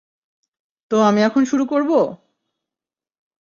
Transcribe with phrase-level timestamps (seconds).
[0.91, 1.91] তো আমি এখন শুরু করব?